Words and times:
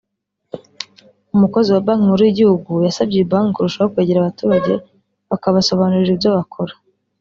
umukozi 1.35 1.67
wa 1.71 1.83
Banki 1.85 2.03
Nkuru 2.07 2.21
y’Igihugu 2.25 2.71
yasabye 2.85 3.15
iyi 3.17 3.29
banki 3.31 3.51
kurushaho 3.55 3.87
kwegera 3.93 4.17
abaturage 4.21 4.73
bakabasobanurira 5.29 6.11
ibyo 6.15 6.29
bakora 6.37 6.73